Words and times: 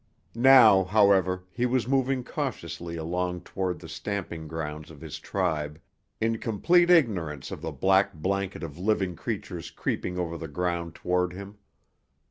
Now, 0.33 0.83
however, 0.83 1.43
he 1.51 1.67
was 1.67 1.87
moving 1.87 2.23
cautiously 2.23 2.95
along 2.97 3.41
toward 3.41 3.77
the 3.77 3.87
stamping 3.87 4.47
grounds 4.47 4.89
of 4.89 4.99
his 4.99 5.19
tribe, 5.19 5.79
in 6.19 6.39
complete 6.39 6.89
ignorance 6.89 7.51
of 7.51 7.61
the 7.61 7.71
black 7.71 8.15
blanket 8.15 8.63
of 8.63 8.79
living 8.79 9.15
creatures 9.15 9.69
creeping 9.69 10.17
over 10.17 10.39
the 10.39 10.47
ground 10.47 10.95
toward 10.95 11.33
him. 11.33 11.59